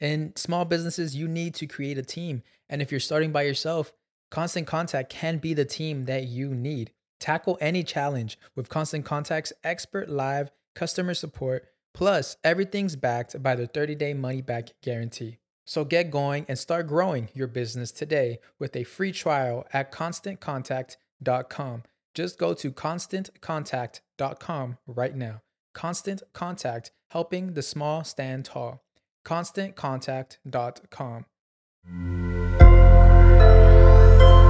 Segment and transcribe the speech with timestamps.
[0.00, 2.42] In small businesses, you need to create a team.
[2.68, 3.92] And if you're starting by yourself,
[4.30, 6.92] Constant Contact can be the team that you need.
[7.18, 11.68] Tackle any challenge with Constant Contact's expert live customer support.
[11.92, 15.36] Plus, everything's backed by the 30 day money back guarantee.
[15.66, 21.82] So get going and start growing your business today with a free trial at constantcontact.com.
[22.14, 25.42] Just go to constantcontact.com right now.
[25.74, 28.82] Constant Contact, helping the small stand tall.
[29.30, 31.24] ConstantContact.com.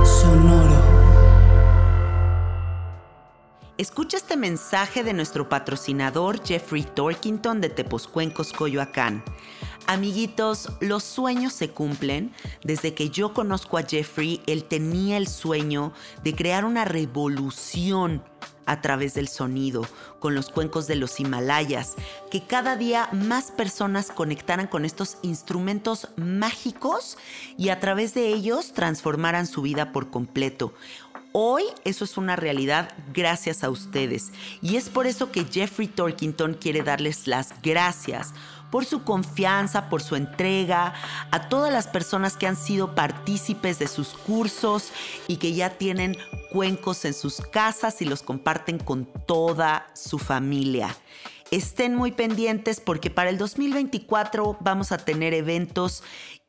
[0.06, 0.80] Sonoro.
[3.76, 9.22] Escucha este mensaje de nuestro patrocinador Jeffrey Torkington de Teposcuencos, Coyoacán.
[9.90, 12.32] Amiguitos, los sueños se cumplen.
[12.62, 15.92] Desde que yo conozco a Jeffrey, él tenía el sueño
[16.22, 18.22] de crear una revolución
[18.66, 19.84] a través del sonido,
[20.20, 21.96] con los cuencos de los Himalayas,
[22.30, 27.18] que cada día más personas conectaran con estos instrumentos mágicos
[27.58, 30.72] y a través de ellos transformaran su vida por completo.
[31.32, 36.54] Hoy eso es una realidad gracias a ustedes y es por eso que Jeffrey Torkington
[36.54, 38.34] quiere darles las gracias
[38.70, 40.94] por su confianza, por su entrega,
[41.30, 44.92] a todas las personas que han sido partícipes de sus cursos
[45.28, 46.16] y que ya tienen
[46.52, 50.96] cuencos en sus casas y los comparten con toda su familia.
[51.50, 56.04] Estén muy pendientes porque para el 2024 vamos a tener eventos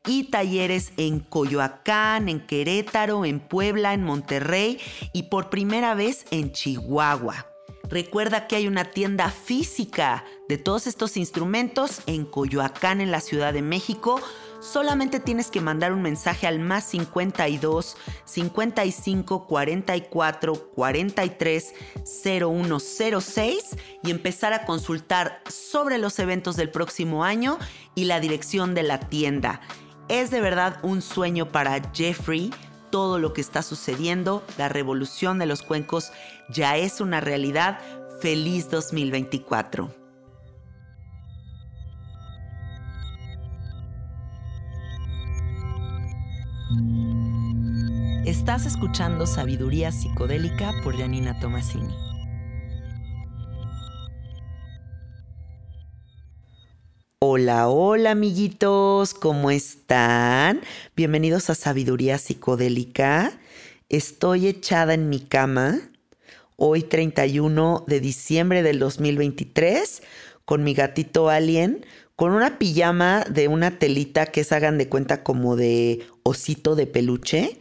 [0.06, 4.80] y talleres en Coyoacán, en Querétaro, en Puebla, en Monterrey
[5.14, 7.48] y por primera vez en Chihuahua.
[7.90, 13.54] Recuerda que hay una tienda física de todos estos instrumentos en Coyoacán, en la Ciudad
[13.54, 14.20] de México.
[14.60, 17.96] Solamente tienes que mandar un mensaje al más 52
[18.26, 21.74] 55 44 43
[22.04, 27.58] 0106 y empezar a consultar sobre los eventos del próximo año
[27.96, 29.62] y la dirección de la tienda.
[30.10, 32.52] Es de verdad un sueño para Jeffrey
[32.92, 34.44] todo lo que está sucediendo.
[34.58, 36.12] La revolución de los cuencos
[36.50, 37.80] ya es una realidad.
[38.20, 40.01] Feliz 2024.
[48.26, 51.92] Estás escuchando Sabiduría Psicodélica por Janina Tomasini.
[57.18, 60.62] Hola, hola amiguitos, ¿cómo están?
[60.96, 63.32] Bienvenidos a Sabiduría Psicodélica.
[63.90, 65.82] Estoy echada en mi cama,
[66.58, 70.04] hoy 31 de diciembre del 2023,
[70.46, 75.24] con mi gatito alien, con una pijama de una telita que es, hagan de cuenta,
[75.24, 77.58] como de osito de peluche.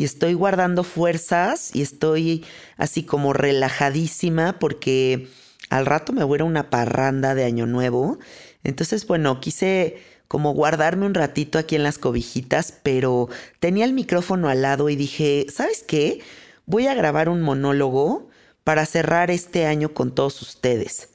[0.00, 2.44] Y estoy guardando fuerzas y estoy
[2.78, 5.28] así como relajadísima porque
[5.68, 8.18] al rato me voy a una parranda de Año Nuevo
[8.64, 14.48] entonces, bueno, quise como guardarme un ratito aquí en las cobijitas, pero tenía el micrófono
[14.48, 16.20] al lado y dije, ¿sabes qué?
[16.66, 18.28] Voy a grabar un monólogo
[18.64, 21.10] para cerrar este año con todos ustedes.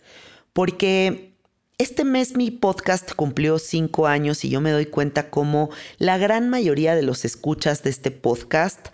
[0.54, 1.35] Porque
[1.78, 6.50] este mes mi podcast cumplió cinco años y yo me doy cuenta como la gran
[6.50, 8.88] mayoría de los escuchas de este podcast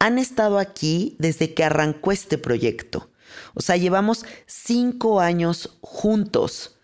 [0.00, 3.10] han estado aquí desde que arrancó este proyecto.
[3.54, 6.76] O sea, llevamos cinco años juntos.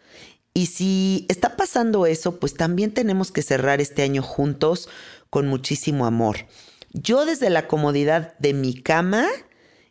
[0.55, 4.88] Y si está pasando eso, pues también tenemos que cerrar este año juntos
[5.31, 6.47] con muchísimo amor.
[6.93, 9.26] Yo desde la comodidad de mi cama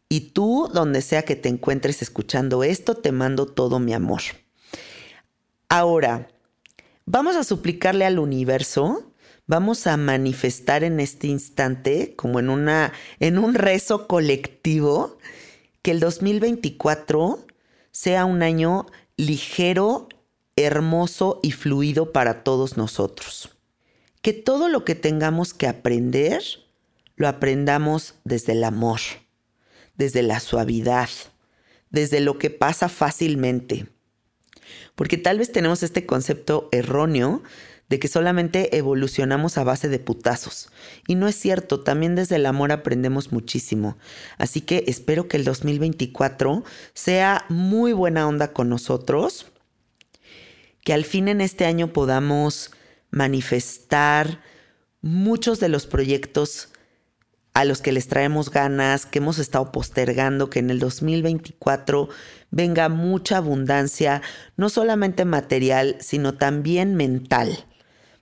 [0.08, 4.22] y tú, donde sea que te encuentres escuchando esto, te mando todo mi amor.
[5.72, 6.28] Ahora,
[7.06, 9.14] vamos a suplicarle al universo,
[9.46, 15.20] vamos a manifestar en este instante, como en, una, en un rezo colectivo,
[15.84, 17.46] que el 2024
[17.92, 20.10] sea un año ligero,
[20.56, 23.50] hermoso y fluido para todos nosotros.
[24.24, 26.42] Que todo lo que tengamos que aprender,
[27.16, 29.02] lo aprendamos desde el amor,
[29.96, 31.10] desde la suavidad,
[31.92, 33.86] desde lo que pasa fácilmente.
[34.96, 37.42] Porque tal vez tenemos este concepto erróneo
[37.90, 40.70] de que solamente evolucionamos a base de putazos.
[41.08, 43.98] Y no es cierto, también desde el amor aprendemos muchísimo.
[44.38, 46.64] Así que espero que el 2024
[46.94, 49.48] sea muy buena onda con nosotros,
[50.84, 52.72] que al fin en este año podamos
[53.10, 54.42] manifestar
[55.02, 56.70] muchos de los proyectos
[57.54, 62.08] a los que les traemos ganas, que hemos estado postergando, que en el 2024
[62.52, 64.22] venga mucha abundancia,
[64.58, 67.66] no solamente material, sino también mental,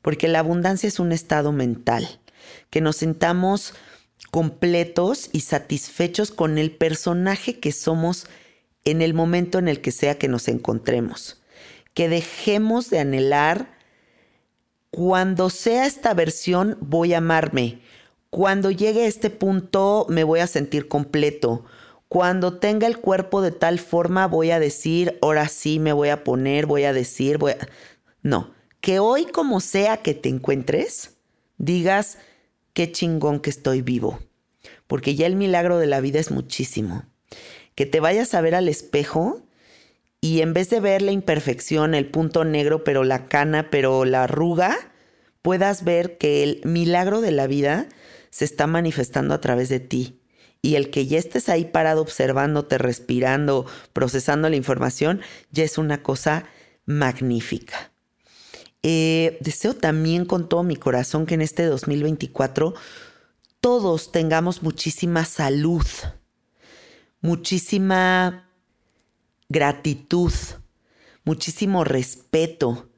[0.01, 2.19] porque la abundancia es un estado mental,
[2.69, 3.73] que nos sintamos
[4.31, 8.27] completos y satisfechos con el personaje que somos
[8.83, 11.41] en el momento en el que sea que nos encontremos,
[11.93, 13.77] que dejemos de anhelar,
[14.91, 17.81] cuando sea esta versión voy a amarme,
[18.29, 21.65] cuando llegue a este punto me voy a sentir completo.
[22.07, 26.23] Cuando tenga el cuerpo de tal forma voy a decir, ahora sí me voy a
[26.23, 27.67] poner, voy a decir, voy a...
[28.21, 31.17] No, que hoy como sea que te encuentres,
[31.57, 32.17] digas,
[32.73, 34.19] qué chingón que estoy vivo.
[34.87, 37.03] Porque ya el milagro de la vida es muchísimo.
[37.75, 39.41] Que te vayas a ver al espejo
[40.21, 44.23] y en vez de ver la imperfección, el punto negro, pero la cana, pero la
[44.23, 44.77] arruga,
[45.41, 47.87] puedas ver que el milagro de la vida
[48.29, 50.16] se está manifestando a través de ti.
[50.61, 55.21] Y el que ya estés ahí parado observándote, respirando, procesando la información,
[55.51, 56.45] ya es una cosa
[56.85, 57.91] magnífica.
[58.83, 62.73] Eh, deseo también con todo mi corazón que en este 2024
[63.59, 65.85] todos tengamos muchísima salud,
[67.21, 68.49] muchísima
[69.49, 70.31] gratitud,
[71.23, 72.89] muchísimo respeto,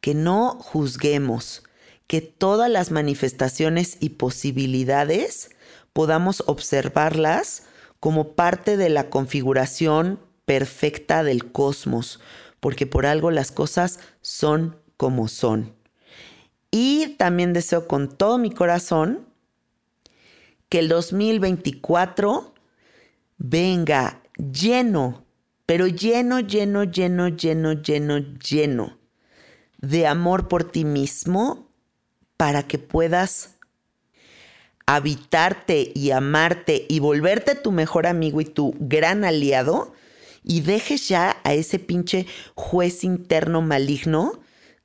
[0.00, 1.62] que no juzguemos,
[2.06, 5.50] que todas las manifestaciones y posibilidades
[5.96, 7.62] podamos observarlas
[8.00, 12.20] como parte de la configuración perfecta del cosmos,
[12.60, 15.74] porque por algo las cosas son como son.
[16.70, 19.26] Y también deseo con todo mi corazón
[20.68, 22.52] que el 2024
[23.38, 25.24] venga lleno,
[25.64, 28.98] pero lleno, lleno, lleno, lleno, lleno, lleno
[29.78, 31.70] de amor por ti mismo
[32.36, 33.55] para que puedas
[34.86, 39.92] habitarte y amarte y volverte tu mejor amigo y tu gran aliado
[40.44, 44.40] y dejes ya a ese pinche juez interno maligno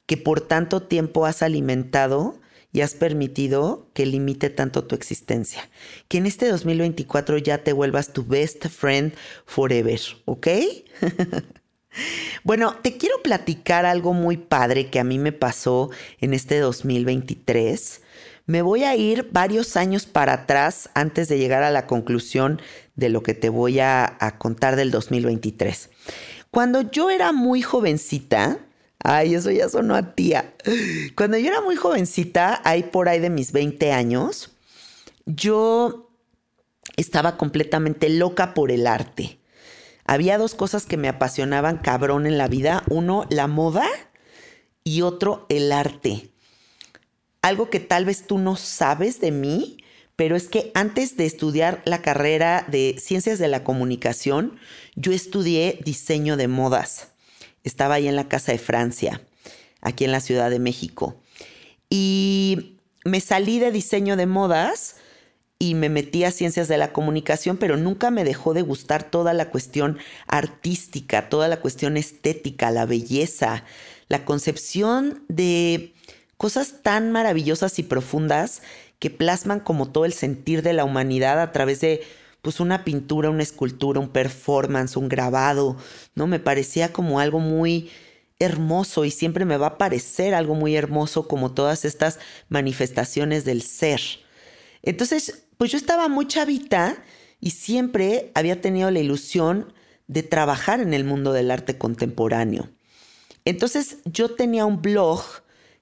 [0.08, 2.40] que por tanto tiempo has alimentado
[2.74, 5.70] y has permitido que limite tanto tu existencia.
[6.08, 9.14] Que en este 2024 ya te vuelvas tu best friend
[9.46, 10.48] forever, ¿ok?
[12.44, 15.90] Bueno, te quiero platicar algo muy padre que a mí me pasó
[16.22, 18.02] en este 2023.
[18.46, 22.62] Me voy a ir varios años para atrás antes de llegar a la conclusión
[22.96, 25.90] de lo que te voy a, contar del 2023.
[26.50, 28.60] Cuando yo era muy jovencita,
[29.04, 30.54] ay, eso ya sonó a tía.
[31.16, 34.52] Cuando yo era muy jovencita, ahí por ahí de mis 20 años,
[35.26, 36.10] yo
[36.98, 39.42] estaba completamente loca por el arte
[40.12, 42.84] había dos cosas que me apasionaban cabrón en la vida.
[42.90, 43.88] Uno, la moda
[44.84, 46.31] y otro, el arte.
[47.42, 49.78] Algo que tal vez tú no sabes de mí,
[50.16, 54.60] pero es que antes de estudiar la carrera de ciencias de la comunicación,
[54.96, 57.08] yo estudié diseño de modas.
[57.64, 59.22] Estaba ahí en la Casa de Francia,
[59.82, 61.20] aquí en la Ciudad de México.
[61.90, 64.98] Y me salí de diseño de modas
[65.58, 69.34] y me metí a ciencias de la comunicación, pero nunca me dejó de gustar toda
[69.34, 73.64] la cuestión artística, toda la cuestión estética, la belleza,
[74.08, 75.94] la concepción de
[76.42, 78.64] cosas tan maravillosas y profundas
[78.98, 82.02] que plasman como todo el sentir de la humanidad a través de
[82.42, 85.78] pues una pintura, una escultura, un performance, un grabado,
[86.16, 86.26] ¿no?
[86.26, 87.92] Me parecía como algo muy
[88.40, 92.18] hermoso y siempre me va a parecer algo muy hermoso como todas estas
[92.50, 94.02] manifestaciones del ser.
[94.82, 97.04] Entonces, pues yo estaba muy chavita
[97.40, 99.74] y siempre había tenido la ilusión
[100.08, 102.72] de trabajar en el mundo del arte contemporáneo.
[103.46, 105.22] Entonces yo tenía un blog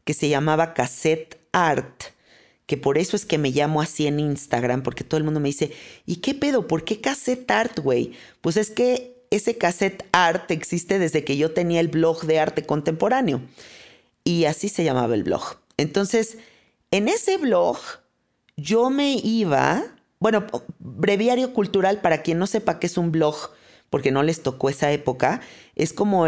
[0.10, 2.02] que se llamaba Cassette Art,
[2.66, 5.50] que por eso es que me llamo así en Instagram, porque todo el mundo me
[5.50, 5.72] dice,
[6.08, 6.66] ¿y qué pedo?
[6.66, 8.14] ¿Por qué Cassette Art, güey?
[8.42, 12.66] Pues es que ese Cassette Art existe desde que yo tenía el blog de arte
[12.66, 13.44] contemporáneo.
[14.24, 15.58] Y así se llamaba el blog.
[15.78, 16.40] Entonces,
[16.90, 17.78] en ese blog
[18.58, 19.84] yo me iba,
[20.18, 20.48] bueno,
[20.80, 23.52] breviario cultural, para quien no sepa qué es un blog,
[23.90, 25.42] porque no les tocó esa época,
[25.76, 26.26] es como,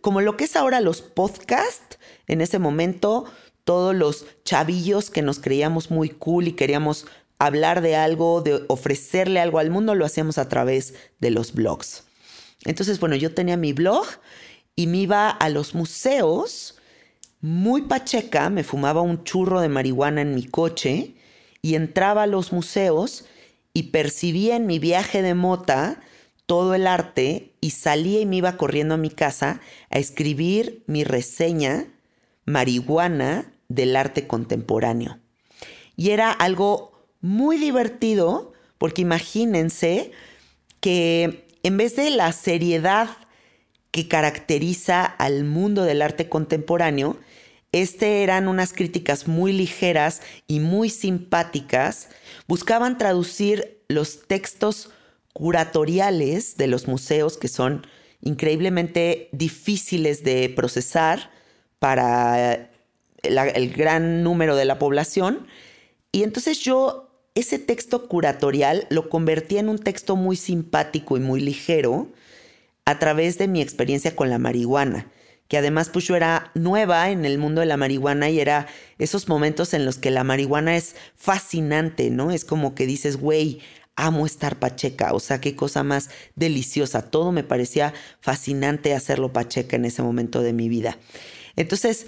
[0.00, 1.98] como lo que es ahora los podcasts.
[2.26, 3.24] En ese momento,
[3.64, 7.06] todos los chavillos que nos creíamos muy cool y queríamos
[7.38, 12.04] hablar de algo, de ofrecerle algo al mundo, lo hacíamos a través de los blogs.
[12.64, 14.06] Entonces, bueno, yo tenía mi blog
[14.76, 16.76] y me iba a los museos
[17.40, 21.14] muy pacheca, me fumaba un churro de marihuana en mi coche
[21.62, 23.24] y entraba a los museos
[23.72, 26.00] y percibía en mi viaje de mota
[26.50, 31.04] todo el arte y salía y me iba corriendo a mi casa a escribir mi
[31.04, 31.86] reseña
[32.44, 35.20] marihuana del arte contemporáneo.
[35.94, 40.10] Y era algo muy divertido porque imagínense
[40.80, 43.10] que en vez de la seriedad
[43.92, 47.16] que caracteriza al mundo del arte contemporáneo,
[47.70, 52.08] este eran unas críticas muy ligeras y muy simpáticas.
[52.48, 54.90] Buscaban traducir los textos
[55.32, 57.86] curatoriales de los museos que son
[58.20, 61.30] increíblemente difíciles de procesar
[61.78, 62.70] para
[63.22, 65.46] el gran número de la población.
[66.12, 71.40] Y entonces yo ese texto curatorial lo convertí en un texto muy simpático y muy
[71.40, 72.08] ligero
[72.84, 75.10] a través de mi experiencia con la marihuana
[75.50, 78.68] que además pues yo era nueva en el mundo de la marihuana y era
[78.98, 82.30] esos momentos en los que la marihuana es fascinante, ¿no?
[82.30, 83.60] Es como que dices, güey,
[83.96, 87.10] amo estar pacheca, o sea, qué cosa más deliciosa.
[87.10, 90.98] Todo me parecía fascinante hacerlo pacheca en ese momento de mi vida.
[91.56, 92.06] Entonces,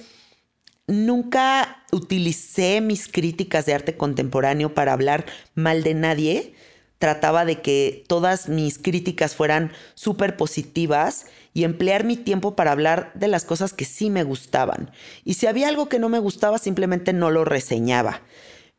[0.86, 6.54] nunca utilicé mis críticas de arte contemporáneo para hablar mal de nadie.
[6.98, 13.12] Trataba de que todas mis críticas fueran súper positivas y emplear mi tiempo para hablar
[13.14, 14.90] de las cosas que sí me gustaban.
[15.24, 18.22] Y si había algo que no me gustaba, simplemente no lo reseñaba.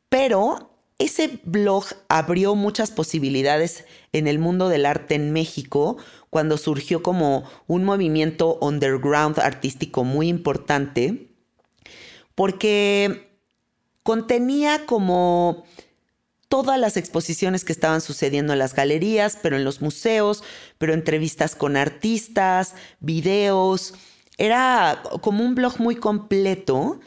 [0.09, 5.97] Pero ese blog abrió muchas posibilidades en el mundo del arte en México
[6.29, 11.29] cuando surgió como un movimiento underground artístico muy importante,
[12.35, 13.29] porque
[14.03, 15.63] contenía como
[16.47, 20.43] todas las exposiciones que estaban sucediendo en las galerías, pero en los museos,
[20.77, 23.95] pero entrevistas con artistas, videos.
[24.37, 26.99] Era como un blog muy completo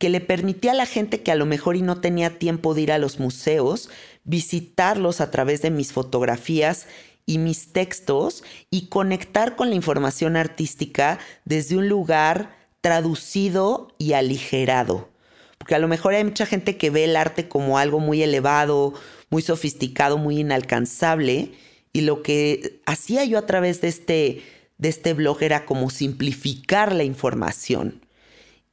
[0.00, 2.80] que le permitía a la gente que a lo mejor y no tenía tiempo de
[2.80, 3.90] ir a los museos,
[4.24, 6.86] visitarlos a través de mis fotografías
[7.26, 15.10] y mis textos y conectar con la información artística desde un lugar traducido y aligerado.
[15.58, 18.94] Porque a lo mejor hay mucha gente que ve el arte como algo muy elevado,
[19.28, 21.52] muy sofisticado, muy inalcanzable.
[21.92, 24.42] Y lo que hacía yo a través de este,
[24.78, 28.00] de este blog era como simplificar la información.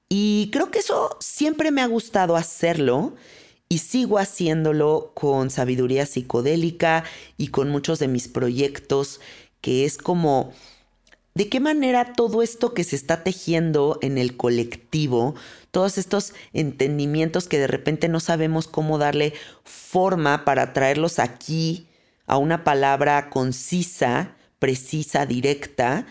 [0.09, 3.13] Y creo que eso siempre me ha gustado hacerlo
[3.69, 7.03] y sigo haciéndolo con sabiduría psicodélica
[7.37, 9.19] y con muchos de mis proyectos,
[9.59, 10.53] que es como
[11.35, 15.35] de qué manera todo esto que se está tejiendo en el colectivo,
[15.71, 19.33] todos estos entendimientos que de repente no sabemos cómo darle
[19.63, 21.87] forma para traerlos aquí
[22.25, 26.07] a una palabra concisa, precisa, directa,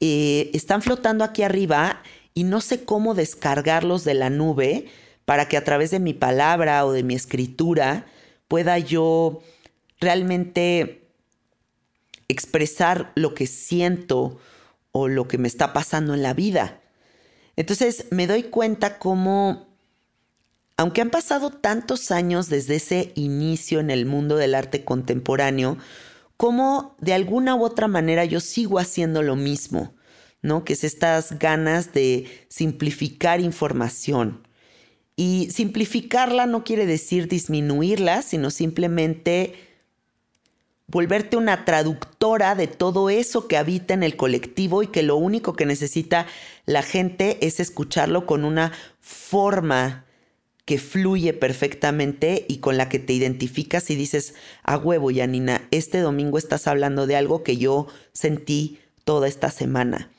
[0.00, 2.02] eh, están flotando aquí arriba
[2.38, 4.86] y no sé cómo descargarlos de la nube
[5.24, 8.06] para que a través de mi palabra o de mi escritura
[8.46, 9.42] pueda yo
[9.98, 11.10] realmente
[12.28, 14.38] expresar lo que siento
[14.92, 16.80] o lo que me está pasando en la vida.
[17.56, 19.66] Entonces me doy cuenta cómo,
[20.76, 25.76] aunque han pasado tantos años desde ese inicio en el mundo del arte contemporáneo,
[26.36, 29.97] cómo de alguna u otra manera yo sigo haciendo lo mismo,
[30.42, 30.64] ¿no?
[30.64, 34.46] Que es estas ganas de simplificar información.
[35.16, 39.54] Y simplificarla no quiere decir disminuirla, sino simplemente
[40.86, 45.54] volverte una traductora de todo eso que habita en el colectivo y que lo único
[45.54, 46.26] que necesita
[46.66, 50.06] la gente es escucharlo con una forma
[50.64, 55.98] que fluye perfectamente y con la que te identificas y dices, a huevo, Yanina, este
[55.98, 60.10] domingo estás hablando de algo que yo sentí toda esta semana.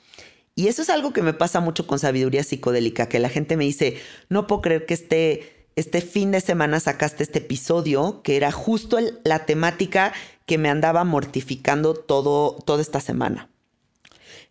[0.59, 3.63] Y eso es algo que me pasa mucho con sabiduría psicodélica, que la gente me
[3.63, 3.97] dice,
[4.27, 8.97] no puedo creer que esté este fin de semana sacaste este episodio que era justo
[9.23, 10.11] la temática
[10.45, 13.47] que me andaba mortificando todo, toda esta semana.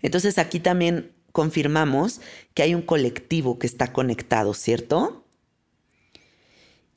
[0.01, 2.23] Entonces aquí también confirmamos
[2.55, 5.27] que hay un colectivo que está conectado, ¿cierto?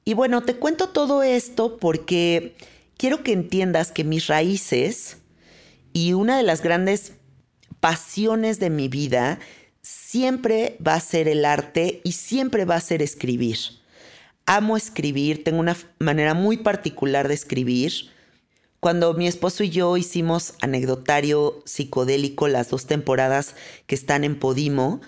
[0.06, 2.56] Y bueno, te cuento todo esto porque
[2.96, 5.18] quiero que entiendas que mis raíces
[5.92, 7.12] y una de las grandes
[7.82, 9.40] pasiones de mi vida
[9.82, 13.58] siempre va a ser el arte y siempre va a ser escribir.
[14.46, 17.92] Amo escribir, tengo una manera muy particular de escribir.
[18.80, 25.02] Cuando mi esposo y yo hicimos anecdotario psicodélico las dos temporadas que están en Podimo,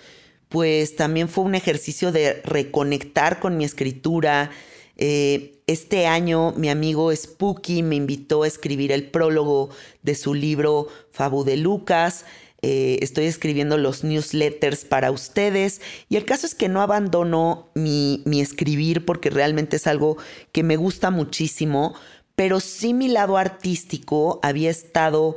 [0.48, 4.50] pues también fue un ejercicio de reconectar con mi escritura.
[4.96, 9.70] Eh, este año mi amigo Spooky me invitó a escribir el prólogo
[10.02, 12.24] de su libro Fabu de Lucas.
[12.66, 18.22] Eh, estoy escribiendo los newsletters para ustedes y el caso es que no abandono mi,
[18.24, 20.16] mi escribir porque realmente es algo
[20.50, 21.94] que me gusta muchísimo,
[22.34, 25.36] pero sí mi lado artístico había estado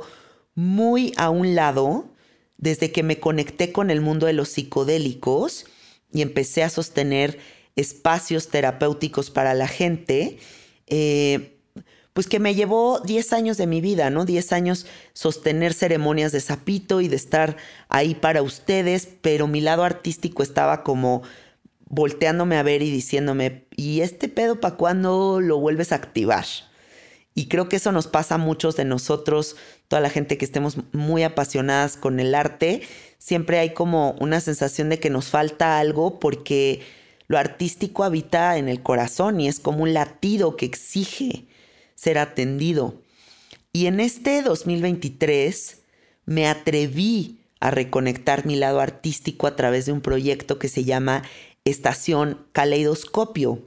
[0.54, 2.08] muy a un lado
[2.56, 5.66] desde que me conecté con el mundo de los psicodélicos
[6.10, 7.38] y empecé a sostener
[7.76, 10.38] espacios terapéuticos para la gente.
[10.86, 11.57] Eh,
[12.18, 14.24] pues que me llevó 10 años de mi vida, ¿no?
[14.24, 17.56] 10 años sostener ceremonias de sapito y de estar
[17.88, 21.22] ahí para ustedes, pero mi lado artístico estaba como
[21.86, 26.44] volteándome a ver y diciéndome, ¿y este pedo para cuándo lo vuelves a activar?
[27.36, 29.54] Y creo que eso nos pasa a muchos de nosotros,
[29.86, 32.82] toda la gente que estemos muy apasionadas con el arte,
[33.18, 36.80] siempre hay como una sensación de que nos falta algo porque
[37.28, 41.46] lo artístico habita en el corazón y es como un latido que exige
[41.98, 42.94] ser atendido.
[43.72, 45.82] Y en este 2023
[46.26, 51.24] me atreví a reconectar mi lado artístico a través de un proyecto que se llama
[51.64, 53.64] Estación Caleidoscopio.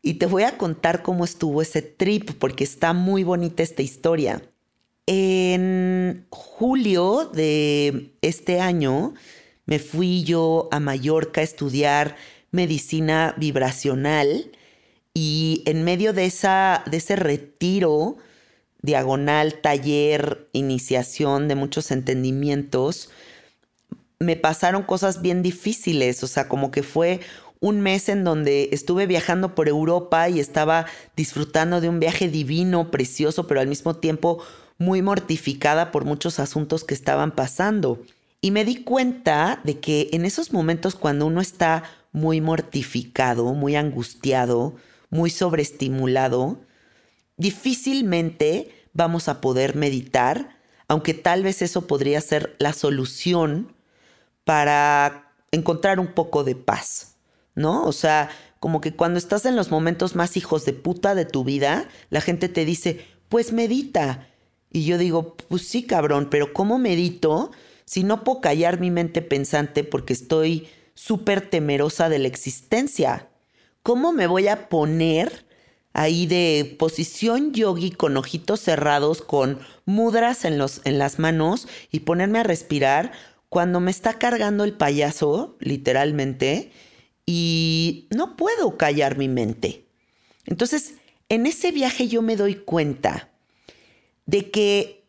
[0.00, 4.42] Y te voy a contar cómo estuvo ese trip porque está muy bonita esta historia.
[5.06, 9.12] En julio de este año
[9.66, 12.16] me fui yo a Mallorca a estudiar
[12.52, 14.50] medicina vibracional
[15.14, 18.16] y en medio de, esa, de ese retiro,
[18.82, 23.10] diagonal, taller, iniciación de muchos entendimientos,
[24.18, 27.20] me pasaron cosas bien difíciles, o sea, como que fue
[27.60, 32.90] un mes en donde estuve viajando por Europa y estaba disfrutando de un viaje divino,
[32.90, 34.42] precioso, pero al mismo tiempo
[34.76, 38.02] muy mortificada por muchos asuntos que estaban pasando.
[38.40, 43.76] Y me di cuenta de que en esos momentos cuando uno está muy mortificado, muy
[43.76, 44.74] angustiado,
[45.14, 46.58] muy sobreestimulado,
[47.36, 53.72] difícilmente vamos a poder meditar, aunque tal vez eso podría ser la solución
[54.42, 57.14] para encontrar un poco de paz,
[57.54, 57.84] ¿no?
[57.84, 61.44] O sea, como que cuando estás en los momentos más hijos de puta de tu
[61.44, 64.26] vida, la gente te dice, pues medita.
[64.72, 67.52] Y yo digo, pues sí, cabrón, pero ¿cómo medito
[67.84, 73.28] si no puedo callar mi mente pensante porque estoy súper temerosa de la existencia?
[73.84, 75.46] ¿Cómo me voy a poner
[75.92, 82.00] ahí de posición yogi con ojitos cerrados, con mudras en, los, en las manos y
[82.00, 83.12] ponerme a respirar
[83.48, 86.72] cuando me está cargando el payaso, literalmente,
[87.26, 89.86] y no puedo callar mi mente?
[90.46, 90.94] Entonces,
[91.28, 93.28] en ese viaje yo me doy cuenta
[94.24, 95.04] de que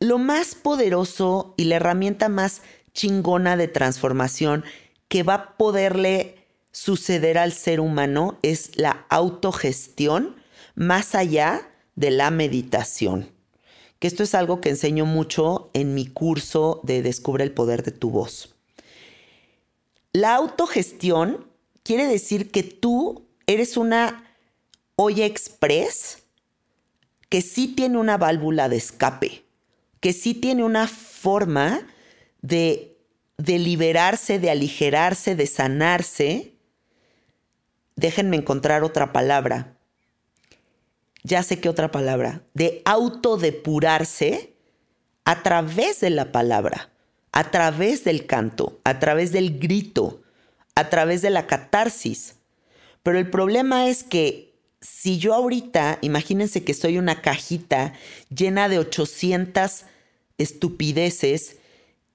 [0.00, 2.62] lo más poderoso y la herramienta más
[2.94, 4.64] chingona de transformación
[5.06, 6.39] que va a poderle
[6.72, 10.36] suceder al ser humano es la autogestión
[10.74, 13.30] más allá de la meditación.
[13.98, 17.92] Que esto es algo que enseño mucho en mi curso de Descubre el poder de
[17.92, 18.54] tu voz.
[20.12, 21.46] La autogestión
[21.82, 24.24] quiere decir que tú eres una
[24.96, 26.18] olla express
[27.28, 29.44] que sí tiene una válvula de escape,
[30.00, 31.86] que sí tiene una forma
[32.42, 32.98] de,
[33.38, 36.54] de liberarse, de aligerarse, de sanarse
[38.00, 39.76] déjenme encontrar otra palabra.
[41.22, 42.42] Ya sé qué otra palabra.
[42.54, 44.54] De autodepurarse
[45.24, 46.90] a través de la palabra,
[47.32, 50.22] a través del canto, a través del grito,
[50.74, 52.36] a través de la catarsis.
[53.02, 57.92] Pero el problema es que si yo ahorita, imagínense que soy una cajita
[58.34, 59.84] llena de 800
[60.38, 61.59] estupideces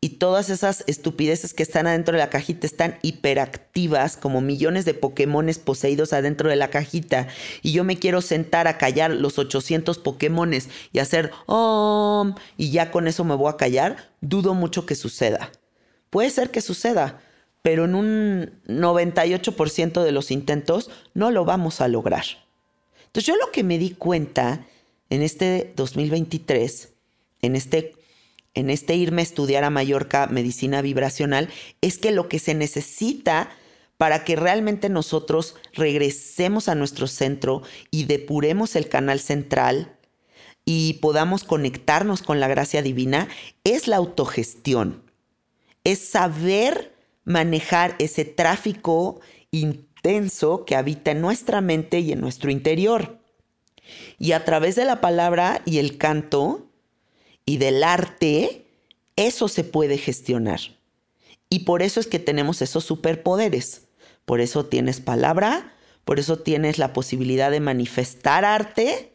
[0.05, 4.93] y todas esas estupideces que están adentro de la cajita están hiperactivas, como millones de
[4.93, 7.27] Pokémones poseídos adentro de la cajita,
[7.63, 12.91] y yo me quiero sentar a callar los 800 Pokémones y hacer om, y ya
[12.91, 15.51] con eso me voy a callar, dudo mucho que suceda.
[16.11, 17.19] Puede ser que suceda,
[17.63, 22.25] pero en un 98% de los intentos no lo vamos a lograr.
[23.07, 24.67] Entonces yo lo que me di cuenta
[25.09, 26.93] en este 2023,
[27.41, 27.95] en este,
[28.55, 31.49] en este irme a estudiar a Mallorca medicina vibracional,
[31.81, 33.49] es que lo que se necesita
[33.97, 39.95] para que realmente nosotros regresemos a nuestro centro y depuremos el canal central
[40.65, 43.27] y podamos conectarnos con la gracia divina,
[43.63, 45.03] es la autogestión.
[45.83, 53.19] Es saber manejar ese tráfico intenso que habita en nuestra mente y en nuestro interior.
[54.17, 56.65] Y a través de la palabra y el canto
[57.45, 58.65] y del arte,
[59.15, 60.59] eso se puede gestionar.
[61.49, 63.83] Y por eso es que tenemos esos superpoderes.
[64.25, 69.13] Por eso tienes palabra, por eso tienes la posibilidad de manifestar arte,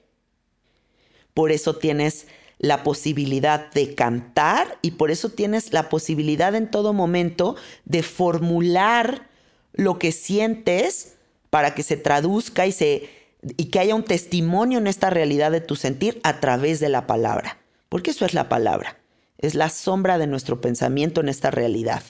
[1.34, 2.26] por eso tienes
[2.58, 9.28] la posibilidad de cantar y por eso tienes la posibilidad en todo momento de formular
[9.72, 11.16] lo que sientes
[11.48, 13.08] para que se traduzca y, se,
[13.56, 17.06] y que haya un testimonio en esta realidad de tu sentir a través de la
[17.06, 17.59] palabra.
[17.90, 18.98] Porque eso es la palabra.
[19.36, 22.02] Es la sombra de nuestro pensamiento en esta realidad.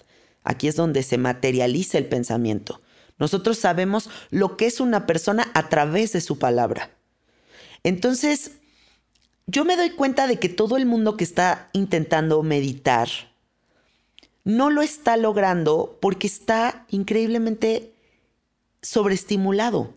[0.44, 2.80] Aquí es donde se materializa el pensamiento.
[3.18, 6.90] Nosotros sabemos lo que es una persona a través de su palabra.
[7.82, 8.52] Entonces,
[9.46, 13.08] yo me doy cuenta de que todo el mundo que está intentando meditar
[14.44, 17.94] no lo está logrando porque está increíblemente
[18.82, 19.94] sobreestimulado.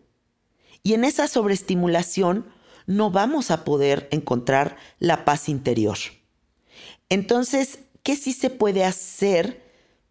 [0.82, 2.46] Y en esa sobreestimulación
[2.86, 5.98] no vamos a poder encontrar la paz interior.
[7.10, 9.64] Entonces, ¿qué sí se puede hacer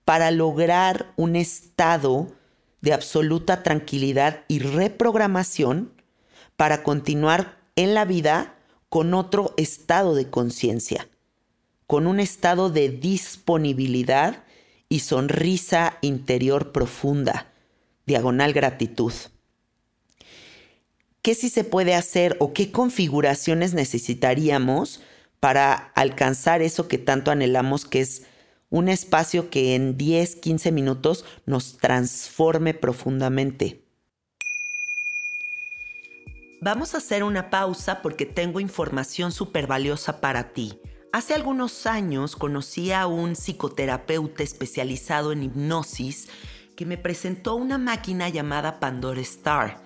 [0.04, 2.32] para lograr un estado
[2.80, 5.92] de absoluta tranquilidad y reprogramación
[6.56, 8.56] para continuar en la vida
[8.88, 11.08] con otro estado de conciencia,
[11.86, 14.44] con un estado de disponibilidad
[14.88, 17.52] y sonrisa interior profunda,
[18.04, 19.12] diagonal gratitud.
[21.22, 25.00] ¿Qué sí se puede hacer o qué configuraciones necesitaríamos
[25.38, 28.24] para alcanzar eso que tanto anhelamos, que es
[28.70, 33.84] un espacio que en 10, 15 minutos nos transforme profundamente?
[36.60, 40.80] Vamos a hacer una pausa porque tengo información súper valiosa para ti.
[41.12, 46.28] Hace algunos años conocí a un psicoterapeuta especializado en hipnosis
[46.74, 49.82] que me presentó una máquina llamada Pandora Star.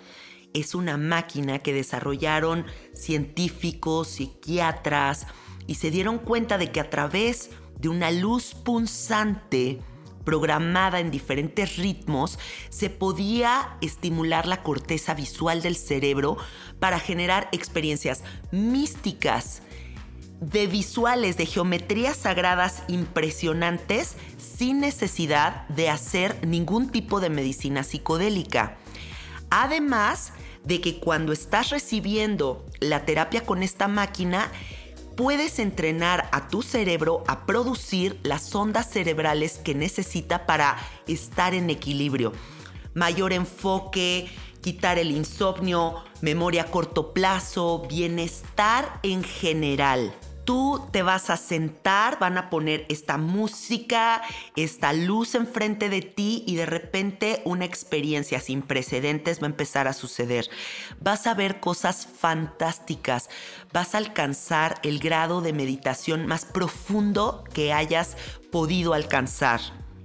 [0.56, 2.64] Es una máquina que desarrollaron
[2.94, 5.26] científicos, psiquiatras
[5.66, 9.80] y se dieron cuenta de que a través de una luz punzante
[10.24, 12.38] programada en diferentes ritmos,
[12.70, 16.38] se podía estimular la corteza visual del cerebro
[16.80, 19.60] para generar experiencias místicas,
[20.40, 28.78] de visuales, de geometrías sagradas impresionantes sin necesidad de hacer ningún tipo de medicina psicodélica.
[29.50, 30.32] Además
[30.66, 34.50] de que cuando estás recibiendo la terapia con esta máquina,
[35.16, 40.76] puedes entrenar a tu cerebro a producir las ondas cerebrales que necesita para
[41.06, 42.32] estar en equilibrio.
[42.94, 44.28] Mayor enfoque,
[44.60, 50.12] quitar el insomnio, memoria a corto plazo, bienestar en general
[50.46, 54.22] tú te vas a sentar, van a poner esta música,
[54.54, 59.88] esta luz enfrente de ti y de repente una experiencia sin precedentes va a empezar
[59.88, 60.48] a suceder.
[61.00, 63.28] Vas a ver cosas fantásticas,
[63.72, 68.16] vas a alcanzar el grado de meditación más profundo que hayas
[68.50, 69.60] podido alcanzar.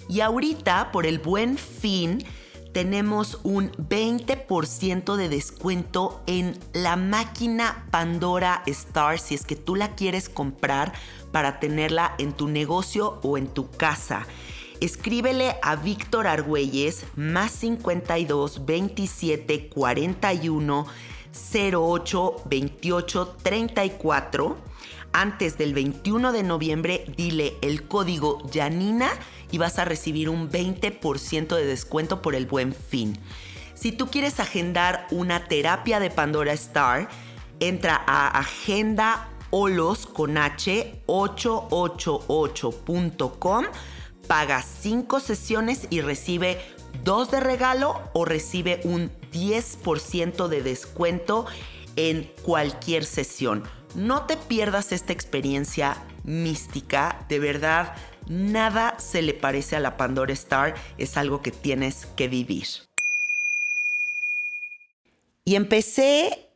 [0.10, 2.26] Y ahorita, por el buen fin,
[2.72, 9.96] tenemos un 20% de descuento en la máquina Pandora Star si es que tú la
[9.96, 10.94] quieres comprar
[11.32, 14.26] para tenerla en tu negocio o en tu casa.
[14.80, 20.88] Escríbele a Víctor Argüelles más 52 27 41
[21.54, 24.72] 08 28 34
[25.14, 29.10] antes del 21 de noviembre, dile el código Janina
[29.52, 33.18] y vas a recibir un 20% de descuento por el buen fin.
[33.74, 37.10] Si tú quieres agendar una terapia de Pandora Star,
[37.60, 43.66] entra a Agenda Olos con H 888.com,
[44.28, 46.62] paga 5 sesiones y recibe
[47.04, 51.48] 2 de regalo o recibe un 10% de descuento
[51.96, 53.64] en cualquier sesión.
[53.96, 57.96] No te pierdas esta experiencia mística, de verdad,
[58.32, 62.66] nada se le parece a la Pandora Star, es algo que tienes que vivir.
[65.44, 66.48] Y empecé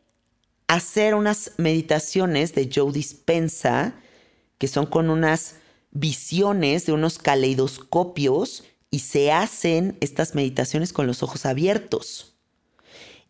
[0.67, 3.93] a hacer unas meditaciones de Joe Dispensa,
[4.57, 5.57] que son con unas
[5.91, 12.33] visiones de unos caleidoscopios y se hacen estas meditaciones con los ojos abiertos.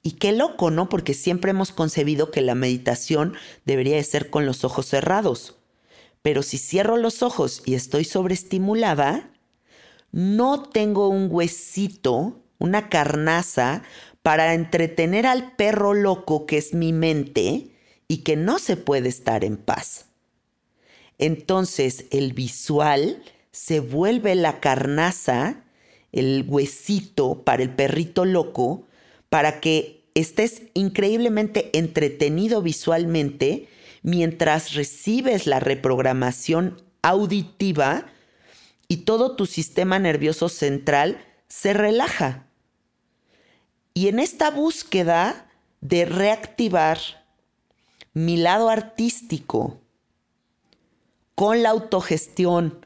[0.04, 0.88] Y qué loco, ¿no?
[0.88, 3.34] Porque siempre hemos concebido que la meditación
[3.66, 5.55] debería de ser con los ojos cerrados.
[6.26, 9.30] Pero si cierro los ojos y estoy sobreestimulada,
[10.12, 13.84] no tengo un huesito, una carnaza
[14.24, 17.68] para entretener al perro loco que es mi mente
[18.08, 20.08] y que no se puede estar en paz.
[21.20, 25.64] Entonces el visual se vuelve la carnaza,
[26.12, 28.88] el huesito para el perrito loco,
[29.30, 33.68] para que estés increíblemente entretenido visualmente
[34.06, 38.06] mientras recibes la reprogramación auditiva
[38.88, 42.46] y todo tu sistema nervioso central se relaja.
[43.96, 45.50] Y en esta búsqueda
[45.82, 47.00] de reactivar
[48.14, 49.82] mi lado artístico
[51.34, 52.86] con la autogestión,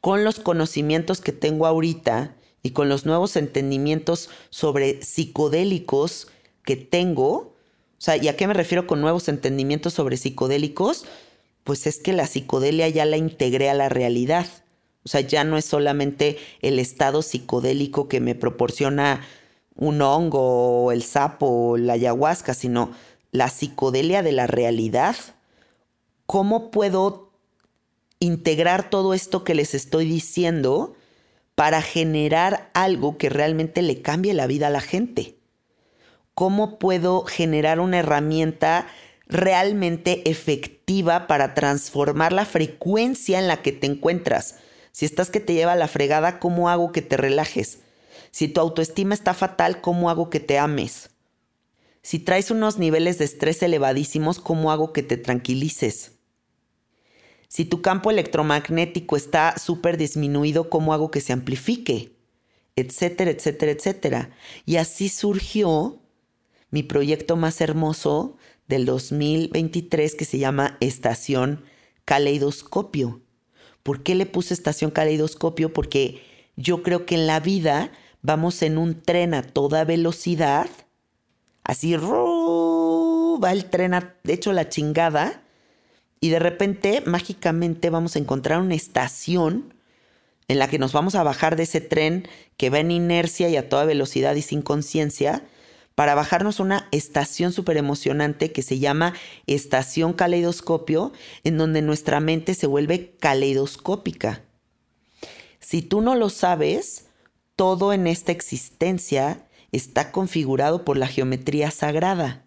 [0.00, 6.28] con los conocimientos que tengo ahorita y con los nuevos entendimientos sobre psicodélicos
[6.62, 7.49] que tengo,
[8.00, 11.04] o sea, ¿y a qué me refiero con nuevos entendimientos sobre psicodélicos?
[11.64, 14.46] Pues es que la psicodelia ya la integré a la realidad.
[15.04, 19.20] O sea, ya no es solamente el estado psicodélico que me proporciona
[19.74, 22.92] un hongo, el sapo, la ayahuasca, sino
[23.32, 25.16] la psicodelia de la realidad.
[26.24, 27.34] ¿Cómo puedo
[28.18, 30.94] integrar todo esto que les estoy diciendo
[31.54, 35.39] para generar algo que realmente le cambie la vida a la gente?
[36.34, 38.86] Cómo puedo generar una herramienta
[39.26, 44.56] realmente efectiva para transformar la frecuencia en la que te encuentras.
[44.92, 47.80] Si estás que te lleva la fregada, ¿cómo hago que te relajes?
[48.32, 51.10] Si tu autoestima está fatal, ¿cómo hago que te ames?
[52.02, 56.12] Si traes unos niveles de estrés elevadísimos, ¿cómo hago que te tranquilices?
[57.48, 62.16] Si tu campo electromagnético está súper disminuido, ¿cómo hago que se amplifique?
[62.76, 64.30] Etcétera, etcétera, etcétera.
[64.64, 65.99] Y así surgió
[66.70, 68.36] mi proyecto más hermoso
[68.68, 71.64] del 2023 que se llama Estación
[72.04, 73.20] Caleidoscopio.
[73.82, 75.72] ¿Por qué le puse Estación Caleidoscopio?
[75.72, 76.22] Porque
[76.56, 80.68] yo creo que en la vida vamos en un tren a toda velocidad,
[81.64, 85.42] así va el tren, de hecho la chingada,
[86.20, 89.74] y de repente mágicamente vamos a encontrar una estación
[90.48, 93.56] en la que nos vamos a bajar de ese tren que va en inercia y
[93.56, 95.42] a toda velocidad y sin conciencia
[96.00, 99.12] para bajarnos una estación súper emocionante que se llama
[99.46, 101.12] estación caleidoscopio,
[101.44, 104.42] en donde nuestra mente se vuelve caleidoscópica.
[105.58, 107.08] Si tú no lo sabes,
[107.54, 112.46] todo en esta existencia está configurado por la geometría sagrada.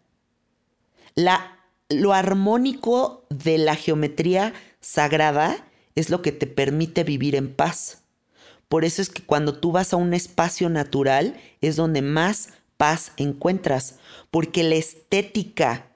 [1.14, 8.02] La, lo armónico de la geometría sagrada es lo que te permite vivir en paz.
[8.68, 13.12] Por eso es que cuando tú vas a un espacio natural es donde más paz
[13.18, 14.00] encuentras,
[14.32, 15.92] porque la estética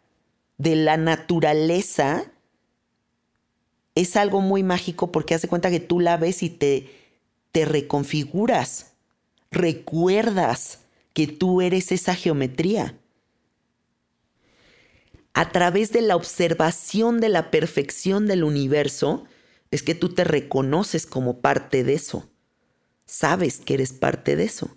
[0.58, 2.32] de la naturaleza
[3.96, 6.90] es algo muy mágico porque hace cuenta que tú la ves y te,
[7.52, 8.94] te reconfiguras,
[9.50, 10.82] recuerdas
[11.14, 12.98] que tú eres esa geometría.
[15.34, 19.26] A través de la observación de la perfección del universo,
[19.72, 22.30] es que tú te reconoces como parte de eso.
[23.06, 24.77] Sabes que eres parte de eso.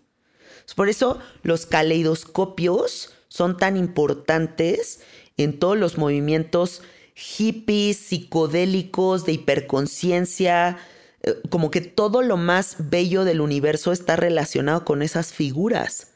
[0.77, 5.01] Por eso los caleidoscopios son tan importantes
[5.37, 6.83] en todos los movimientos
[7.14, 10.79] hippies, psicodélicos, de hiperconciencia,
[11.23, 16.12] eh, como que todo lo más bello del universo está relacionado con esas figuras,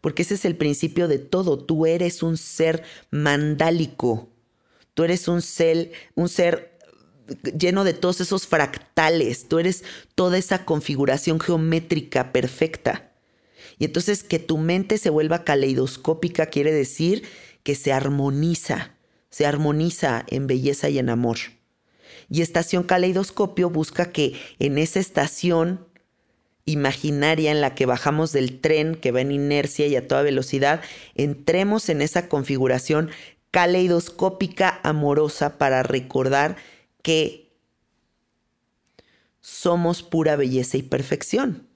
[0.00, 4.28] porque ese es el principio de todo, tú eres un ser mandálico,
[4.94, 6.78] tú eres un ser, un ser
[7.56, 9.84] lleno de todos esos fractales, tú eres
[10.16, 13.09] toda esa configuración geométrica perfecta.
[13.78, 17.22] Y entonces que tu mente se vuelva caleidoscópica quiere decir
[17.62, 18.94] que se armoniza,
[19.30, 21.38] se armoniza en belleza y en amor.
[22.28, 25.86] Y estación caleidoscopio busca que en esa estación
[26.64, 30.82] imaginaria en la que bajamos del tren que va en inercia y a toda velocidad,
[31.14, 33.10] entremos en esa configuración
[33.50, 36.56] caleidoscópica amorosa para recordar
[37.02, 37.50] que
[39.40, 41.69] somos pura belleza y perfección.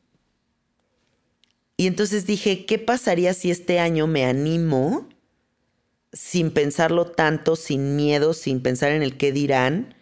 [1.76, 5.08] Y entonces dije, ¿qué pasaría si este año me animo,
[6.12, 9.94] sin pensarlo tanto, sin miedo, sin pensar en el qué dirán,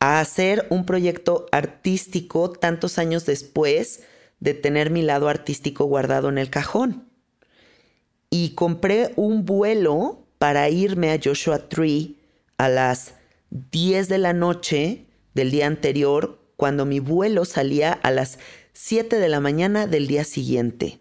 [0.00, 4.02] a hacer un proyecto artístico tantos años después
[4.40, 7.08] de tener mi lado artístico guardado en el cajón?
[8.30, 12.16] Y compré un vuelo para irme a Joshua Tree
[12.56, 13.14] a las
[13.50, 18.38] 10 de la noche del día anterior, cuando mi vuelo salía a las
[18.72, 21.00] 7 de la mañana del día siguiente.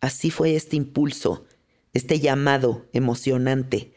[0.00, 1.44] Así fue este impulso,
[1.92, 3.92] este llamado emocionante.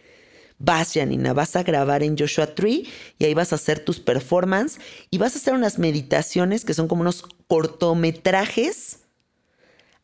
[0.59, 4.79] Vas, Janina, vas a grabar en Joshua Tree y ahí vas a hacer tus performances
[5.09, 8.99] y vas a hacer unas meditaciones que son como unos cortometrajes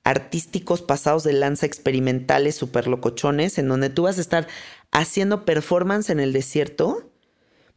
[0.04, 4.48] artísticos pasados de lanza experimentales super locochones en donde tú vas a estar
[4.92, 7.12] haciendo performance en el desierto,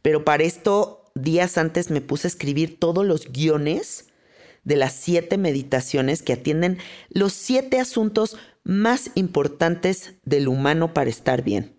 [0.01, 4.07] pero para esto días antes me puse a escribir todos los guiones
[4.63, 6.77] de las siete meditaciones que atienden
[7.09, 11.73] los siete asuntos más importantes del humano para estar bien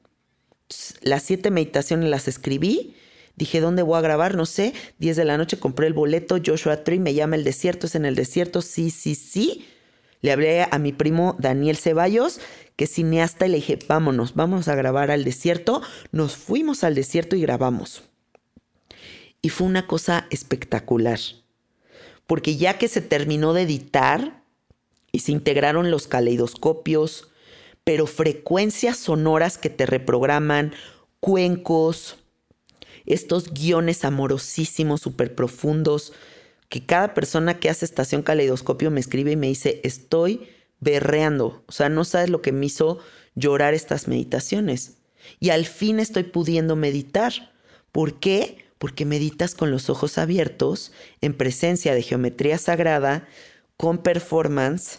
[1.03, 2.94] las siete meditaciones las escribí.
[3.37, 4.37] Dije, ¿dónde voy a grabar?
[4.37, 4.73] No sé.
[4.99, 6.38] 10 de la noche compré el boleto.
[6.44, 7.87] Joshua Tree me llama el desierto.
[7.87, 8.62] ¿Es en el desierto?
[8.62, 9.66] Sí, sí, sí.
[10.20, 12.40] Le hablé a mi primo Daniel Ceballos,
[12.77, 15.83] que es cineasta, y le dije, vámonos, vamos a grabar al desierto.
[16.12, 18.05] Nos fuimos al desierto y grabamos.
[19.42, 21.18] Y fue una cosa espectacular.
[22.27, 24.43] Porque ya que se terminó de editar
[25.13, 27.31] y se integraron los caleidoscopios,
[27.85, 30.73] pero frecuencias sonoras que te reprograman,
[31.21, 32.17] cuencos,
[33.07, 36.13] estos guiones amorosísimos, súper profundos,
[36.69, 40.49] que cada persona que hace estación caleidoscopio me escribe y me dice, estoy
[40.81, 42.99] berreando, o sea, no sabes lo que me hizo
[43.35, 44.99] llorar estas meditaciones.
[45.41, 47.53] Y al fin estoy pudiendo meditar.
[47.93, 48.63] ¿Por qué?
[48.85, 50.92] Porque meditas con los ojos abiertos,
[51.23, 53.27] en presencia de geometría sagrada,
[53.79, 54.99] con performance,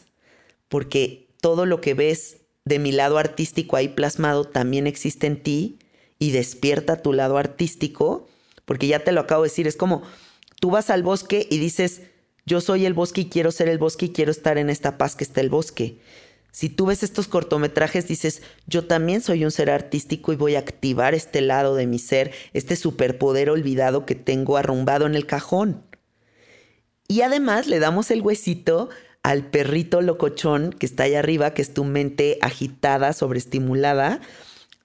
[0.69, 5.77] porque todo lo que ves de mi lado artístico ahí plasmado también existe en ti
[6.17, 8.27] y despierta tu lado artístico,
[8.65, 10.01] porque ya te lo acabo de decir, es como
[10.59, 12.01] tú vas al bosque y dices,
[12.47, 15.15] yo soy el bosque y quiero ser el bosque y quiero estar en esta paz
[15.15, 15.99] que está el bosque.
[16.55, 20.59] Si tú ves estos cortometrajes, dices, yo también soy un ser artístico y voy a
[20.59, 25.83] activar este lado de mi ser, este superpoder olvidado que tengo arrumbado en el cajón.
[27.09, 28.87] Y además le damos el huesito
[29.21, 34.21] al perrito locochón que está ahí arriba, que es tu mente agitada, sobreestimulada.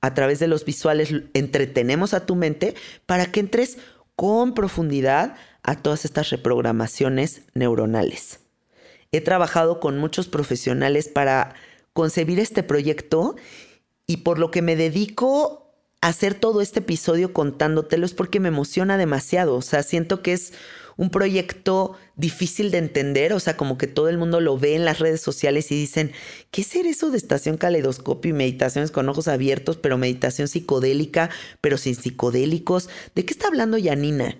[0.00, 2.74] A través de los visuales entretenemos a tu mente
[3.06, 3.78] para que entres
[4.16, 8.39] con profundidad a todas estas reprogramaciones neuronales.
[9.12, 11.54] He trabajado con muchos profesionales para
[11.92, 13.36] concebir este proyecto
[14.06, 18.48] y por lo que me dedico a hacer todo este episodio contándotelo es porque me
[18.48, 19.56] emociona demasiado.
[19.56, 20.52] O sea, siento que es
[20.96, 24.84] un proyecto difícil de entender, o sea, como que todo el mundo lo ve en
[24.84, 26.12] las redes sociales y dicen,
[26.50, 31.78] ¿qué es eso de estación caleidoscopio y meditaciones con ojos abiertos, pero meditación psicodélica, pero
[31.78, 32.88] sin psicodélicos?
[33.14, 34.36] ¿De qué está hablando Yanina?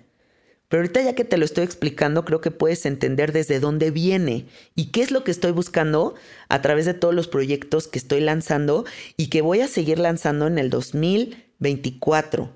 [0.71, 4.45] Pero ahorita ya que te lo estoy explicando, creo que puedes entender desde dónde viene
[4.73, 6.15] y qué es lo que estoy buscando
[6.47, 8.85] a través de todos los proyectos que estoy lanzando
[9.17, 12.53] y que voy a seguir lanzando en el 2024.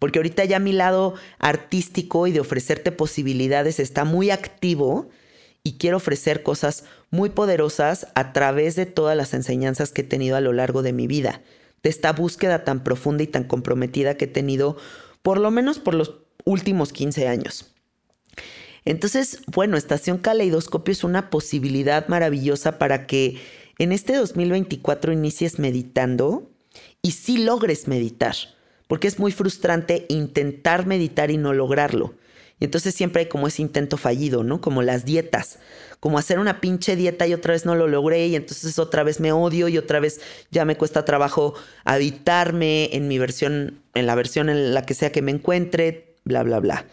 [0.00, 5.08] Porque ahorita ya mi lado artístico y de ofrecerte posibilidades está muy activo
[5.62, 10.34] y quiero ofrecer cosas muy poderosas a través de todas las enseñanzas que he tenido
[10.34, 11.42] a lo largo de mi vida,
[11.84, 14.76] de esta búsqueda tan profunda y tan comprometida que he tenido
[15.22, 17.74] por lo menos por los últimos 15 años.
[18.86, 23.38] Entonces, bueno, Estación Caleidoscopio es una posibilidad maravillosa para que
[23.78, 26.50] en este 2024 inicies meditando
[27.02, 28.34] y sí logres meditar
[28.86, 32.14] porque es muy frustrante intentar meditar y no lograrlo.
[32.58, 34.62] Y entonces siempre hay como ese intento fallido, ¿no?
[34.62, 35.58] Como las dietas,
[36.00, 39.20] como hacer una pinche dieta y otra vez no lo logré y entonces otra vez
[39.20, 41.52] me odio y otra vez ya me cuesta trabajo
[41.84, 46.42] habitarme en mi versión, en la versión en la que sea que me encuentre, bla,
[46.42, 46.86] bla, bla.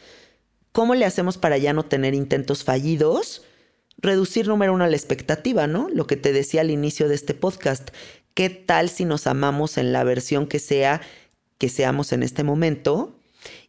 [0.72, 3.44] ¿Cómo le hacemos para ya no tener intentos fallidos?
[3.98, 5.90] Reducir número uno la expectativa, ¿no?
[5.90, 7.90] Lo que te decía al inicio de este podcast.
[8.34, 11.02] ¿Qué tal si nos amamos en la versión que sea
[11.64, 13.16] que seamos en este momento.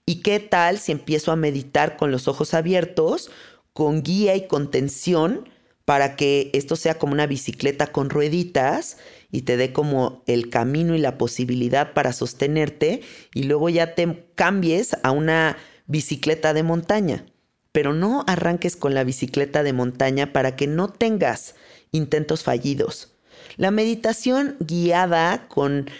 [0.04, 3.30] ¿Y qué tal si empiezo a meditar con los ojos abiertos,
[3.72, 5.48] con guía y con tensión,
[5.84, 8.96] para que esto sea como una bicicleta con rueditas
[9.34, 13.00] y te dé como el camino y la posibilidad para sostenerte
[13.34, 17.26] y luego ya te cambies a una bicicleta de montaña?
[17.72, 21.56] Pero no arranques con la bicicleta de montaña para que no tengas
[21.90, 23.16] intentos fallidos.
[23.56, 25.90] La meditación guiada con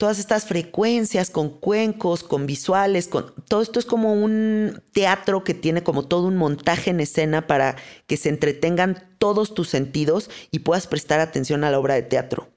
[0.00, 5.52] todas estas frecuencias con cuencos, con visuales, con todo esto es como un teatro que
[5.52, 7.76] tiene como todo un montaje en escena para
[8.06, 12.48] que se entretengan todos tus sentidos y puedas prestar atención a la obra de teatro.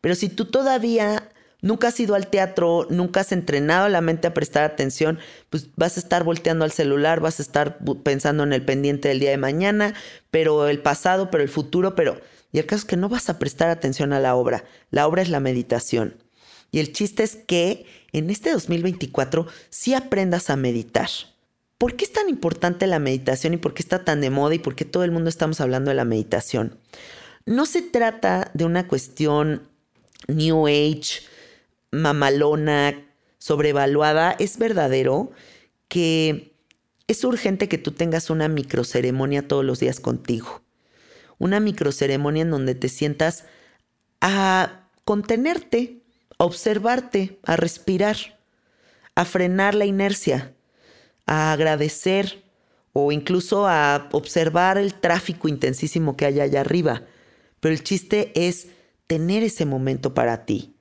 [0.00, 1.30] Pero si tú todavía
[1.62, 5.20] nunca has ido al teatro, nunca has entrenado la mente a prestar atención,
[5.50, 9.20] pues vas a estar volteando al celular, vas a estar pensando en el pendiente del
[9.20, 9.94] día de mañana,
[10.32, 12.20] pero el pasado, pero el futuro, pero...
[12.50, 14.64] Y el caso es que no vas a prestar atención a la obra.
[14.90, 16.16] La obra es la meditación.
[16.70, 21.08] Y el chiste es que en este 2024 sí aprendas a meditar.
[21.78, 24.58] ¿por qué es tan importante la meditación y por qué está tan de moda y
[24.58, 26.76] por qué todo el mundo estamos hablando de la meditación?
[27.46, 29.62] No se trata de una cuestión
[30.26, 31.22] New Age,
[31.92, 33.06] mamalona,
[33.38, 34.32] sobrevaluada.
[34.32, 35.30] Es verdadero
[35.86, 36.52] que
[37.06, 40.60] es urgente que tú tengas una microceremonia todos los días contigo.
[41.38, 43.44] Una microceremonia en donde te sientas
[44.20, 46.02] a contenerte,
[46.38, 48.16] a observarte, a respirar,
[49.14, 50.54] a frenar la inercia,
[51.26, 52.44] a agradecer
[52.92, 57.02] o incluso a observar el tráfico intensísimo que hay allá arriba.
[57.60, 58.68] Pero el chiste es
[59.06, 60.74] tener ese momento para ti.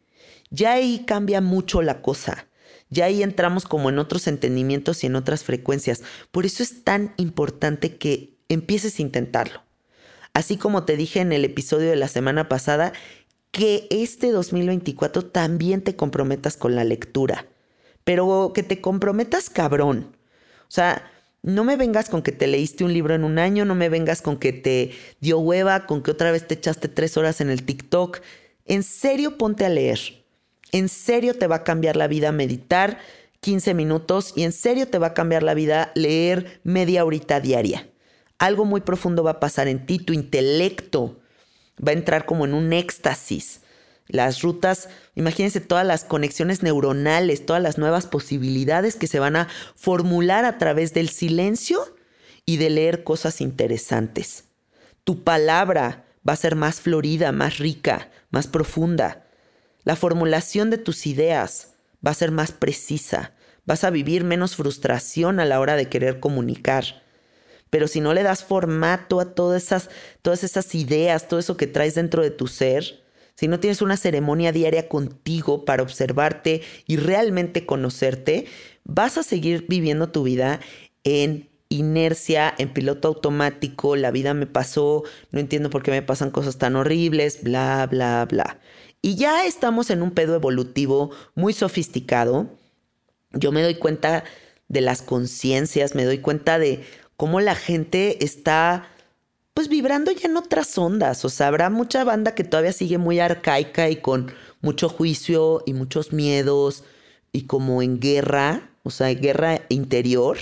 [0.49, 2.47] Ya ahí cambia mucho la cosa.
[2.89, 6.03] Ya ahí entramos como en otros entendimientos y en otras frecuencias.
[6.31, 9.63] Por eso es tan importante que empieces a intentarlo.
[10.33, 12.93] Así como te dije en el episodio de la semana pasada,
[13.51, 17.47] que este 2024 también te comprometas con la lectura,
[18.03, 20.15] pero que te comprometas cabrón.
[20.61, 21.09] O sea,
[21.43, 24.21] no me vengas con que te leíste un libro en un año, no me vengas
[24.21, 27.63] con que te dio hueva, con que otra vez te echaste tres horas en el
[27.63, 28.19] TikTok.
[28.65, 29.99] En serio, ponte a leer.
[30.71, 32.99] En serio te va a cambiar la vida meditar
[33.39, 37.87] 15 minutos y en serio te va a cambiar la vida leer media horita diaria.
[38.39, 41.17] Algo muy profundo va a pasar en ti, tu intelecto
[41.85, 43.61] va a entrar como en un éxtasis.
[44.07, 49.47] Las rutas, imagínense todas las conexiones neuronales, todas las nuevas posibilidades que se van a
[49.75, 51.95] formular a través del silencio
[52.45, 54.45] y de leer cosas interesantes.
[55.03, 59.25] Tu palabra va a ser más florida, más rica, más profunda.
[59.83, 61.73] La formulación de tus ideas
[62.05, 63.33] va a ser más precisa.
[63.65, 67.03] Vas a vivir menos frustración a la hora de querer comunicar.
[67.69, 69.89] Pero si no le das formato a todas esas,
[70.21, 73.03] todas esas ideas, todo eso que traes dentro de tu ser,
[73.35, 78.45] si no tienes una ceremonia diaria contigo para observarte y realmente conocerte,
[78.83, 80.59] vas a seguir viviendo tu vida
[81.03, 86.31] en inercia, en piloto automático, la vida me pasó, no entiendo por qué me pasan
[86.31, 88.59] cosas tan horribles, bla, bla, bla.
[89.01, 92.49] Y ya estamos en un pedo evolutivo muy sofisticado.
[93.33, 94.23] Yo me doy cuenta
[94.67, 96.83] de las conciencias, me doy cuenta de
[97.17, 98.87] cómo la gente está
[99.53, 101.25] pues vibrando ya en otras ondas.
[101.25, 105.73] O sea, habrá mucha banda que todavía sigue muy arcaica y con mucho juicio y
[105.73, 106.83] muchos miedos
[107.31, 110.37] y como en guerra, o sea, guerra interior.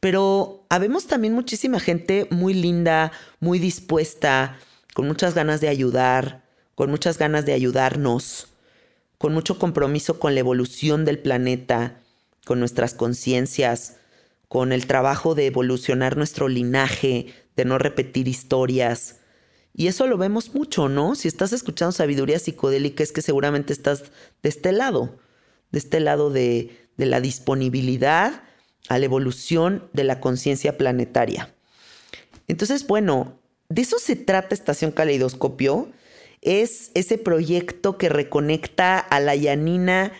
[0.00, 4.58] Pero habemos también muchísima gente muy linda, muy dispuesta,
[4.92, 6.42] con muchas ganas de ayudar,
[6.74, 8.48] con muchas ganas de ayudarnos,
[9.18, 12.00] con mucho compromiso con la evolución del planeta,
[12.44, 13.96] con nuestras conciencias,
[14.48, 17.26] con el trabajo de evolucionar nuestro linaje,
[17.56, 19.20] de no repetir historias.
[19.74, 21.14] Y eso lo vemos mucho, ¿no?
[21.14, 24.04] Si estás escuchando sabiduría psicodélica es que seguramente estás
[24.42, 25.18] de este lado,
[25.70, 28.42] de este lado de, de la disponibilidad
[28.88, 31.54] a la evolución de la conciencia planetaria.
[32.48, 33.38] Entonces, bueno,
[33.68, 35.90] de eso se trata Estación Caleidoscopio
[36.46, 40.12] es ese proyecto que reconecta a la Yanina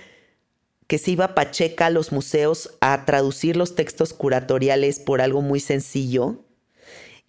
[0.87, 5.61] que se iba Pacheca a los museos a traducir los textos curatoriales por algo muy
[5.61, 6.45] sencillo.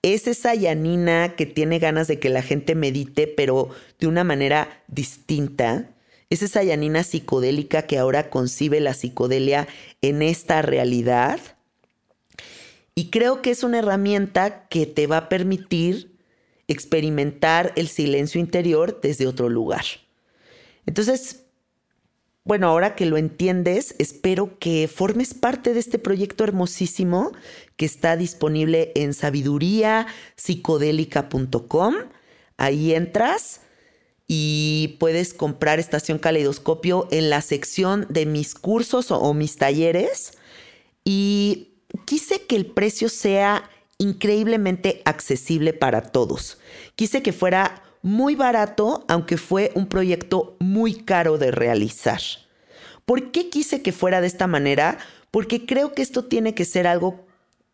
[0.04, 4.84] Es esa Yanina que tiene ganas de que la gente medite, pero de una manera
[4.88, 5.90] distinta.
[6.30, 9.68] Es esa Yanina psicodélica que ahora concibe la psicodelia
[10.02, 11.40] en esta realidad.
[12.94, 16.16] Y creo que es una herramienta que te va a permitir
[16.68, 19.86] experimentar el silencio interior desde otro lugar.
[20.86, 21.47] Entonces,
[22.48, 27.34] bueno, ahora que lo entiendes, espero que formes parte de este proyecto hermosísimo
[27.76, 31.96] que está disponible en sabiduriapsicodélica.com.
[32.56, 33.60] Ahí entras
[34.28, 40.38] y puedes comprar Estación Caleidoscopio en la sección de mis cursos o, o mis talleres.
[41.04, 41.74] Y
[42.06, 46.60] quise que el precio sea increíblemente accesible para todos.
[46.96, 52.22] Quise que fuera muy barato, aunque fue un proyecto muy caro de realizar.
[53.06, 54.98] ¿Por qué quise que fuera de esta manera?
[55.30, 57.26] Porque creo que esto tiene que ser algo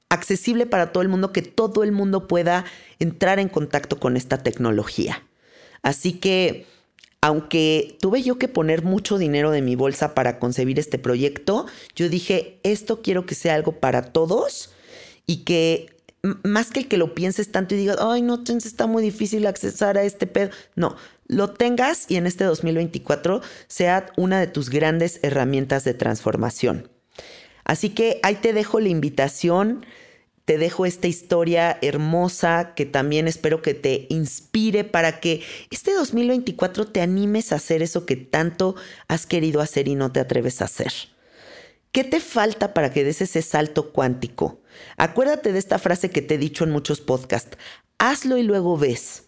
[0.09, 2.65] accesible para todo el mundo, que todo el mundo pueda
[2.97, 5.23] entrar en contacto con esta tecnología.
[5.83, 6.65] Así que,
[7.21, 12.09] aunque tuve yo que poner mucho dinero de mi bolsa para concebir este proyecto, yo
[12.09, 14.71] dije, esto quiero que sea algo para todos
[15.27, 15.92] y que
[16.43, 19.97] más que el que lo pienses tanto y digas, ay, no, está muy difícil accesar
[19.97, 20.51] a este pedo.
[20.75, 20.95] No,
[21.27, 26.89] lo tengas y en este 2024 sea una de tus grandes herramientas de transformación.
[27.65, 29.85] Así que ahí te dejo la invitación,
[30.45, 36.87] te dejo esta historia hermosa que también espero que te inspire para que este 2024
[36.87, 38.75] te animes a hacer eso que tanto
[39.07, 40.93] has querido hacer y no te atreves a hacer.
[41.93, 44.59] ¿Qué te falta para que des ese salto cuántico?
[44.97, 47.55] Acuérdate de esta frase que te he dicho en muchos podcasts.
[47.99, 49.27] Hazlo y luego ves.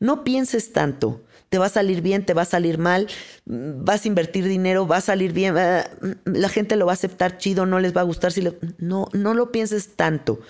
[0.00, 1.20] No pienses tanto.
[1.50, 3.06] Te va a salir bien, te va a salir mal,
[3.44, 7.66] vas a invertir dinero, va a salir bien, la gente lo va a aceptar chido,
[7.66, 8.42] no les va a gustar si
[8.78, 10.40] no no lo pienses tanto.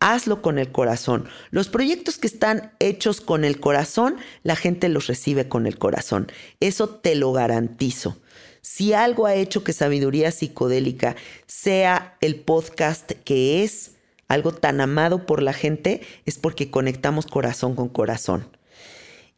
[0.00, 1.28] Hazlo con el corazón.
[1.50, 6.26] Los proyectos que están hechos con el corazón, la gente los recibe con el corazón.
[6.60, 8.18] Eso te lo garantizo.
[8.64, 13.96] Si algo ha hecho que Sabiduría Psicodélica sea el podcast que es,
[14.26, 18.48] algo tan amado por la gente, es porque conectamos corazón con corazón.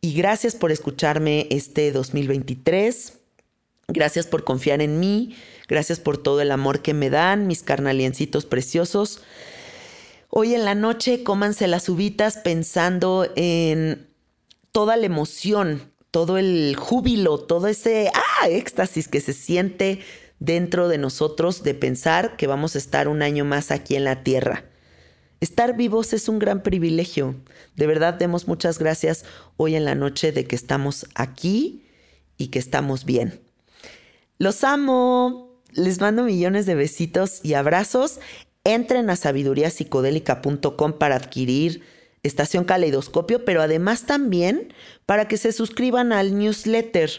[0.00, 3.14] Y gracias por escucharme este 2023.
[3.88, 5.34] Gracias por confiar en mí.
[5.66, 9.22] Gracias por todo el amor que me dan, mis carnaliencitos preciosos.
[10.30, 14.06] Hoy en la noche cómanse las uvitas pensando en
[14.70, 20.00] toda la emoción, todo el júbilo, todo ese ah, éxtasis que se siente
[20.38, 24.22] dentro de nosotros de pensar que vamos a estar un año más aquí en la
[24.22, 24.64] tierra.
[25.40, 27.34] Estar vivos es un gran privilegio.
[27.74, 29.26] De verdad, demos muchas gracias
[29.58, 31.84] hoy en la noche de que estamos aquí
[32.38, 33.38] y que estamos bien.
[34.38, 35.60] Los amo.
[35.74, 38.20] Les mando millones de besitos y abrazos.
[38.64, 41.82] Entren a sabiduriapsicodélica.com para adquirir
[42.26, 44.72] Estación Caleidoscopio, pero además también
[45.06, 47.10] para que se suscriban al newsletter.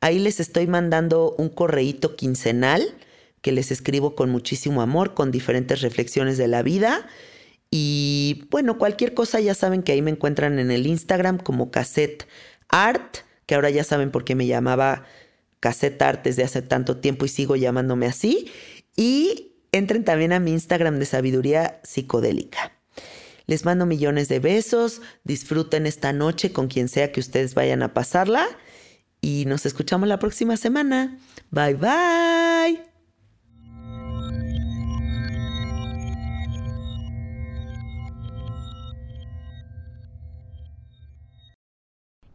[0.00, 2.94] Ahí les estoy mandando un correíto quincenal
[3.40, 7.06] que les escribo con muchísimo amor, con diferentes reflexiones de la vida
[7.70, 12.26] y bueno, cualquier cosa ya saben que ahí me encuentran en el Instagram como Cassette
[12.68, 15.04] Art, que ahora ya saben por qué me llamaba
[15.60, 18.50] Cassette Art desde hace tanto tiempo y sigo llamándome así.
[18.96, 22.77] Y entren también a mi Instagram de sabiduría psicodélica.
[23.48, 27.94] Les mando millones de besos, disfruten esta noche con quien sea que ustedes vayan a
[27.94, 28.46] pasarla
[29.22, 31.18] y nos escuchamos la próxima semana.
[31.50, 32.82] Bye bye.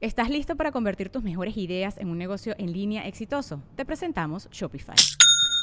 [0.02, 3.62] ¿Estás listo para convertir tus mejores ideas en un negocio en línea exitoso?
[3.76, 4.96] Te presentamos Shopify.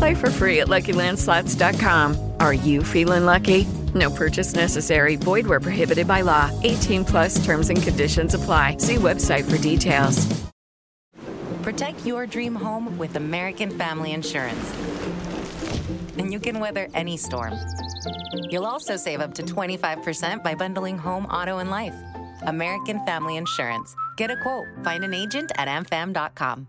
[0.00, 2.32] Play for free at LuckyLandSlots.com.
[2.40, 3.66] Are you feeling lucky?
[3.94, 5.16] No purchase necessary.
[5.16, 6.50] Void where prohibited by law.
[6.62, 8.78] 18 plus terms and conditions apply.
[8.78, 10.26] See website for details.
[11.62, 14.72] Protect your dream home with American Family Insurance.
[16.16, 17.52] And you can weather any storm.
[18.48, 21.94] You'll also save up to 25% by bundling home, auto, and life.
[22.46, 23.94] American Family Insurance.
[24.16, 24.64] Get a quote.
[24.82, 26.68] Find an agent at amfam.com.